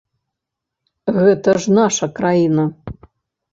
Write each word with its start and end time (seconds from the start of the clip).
Гэта 1.19 1.55
ж 1.65 1.77
наша 1.81 2.11
краіна. 2.19 2.69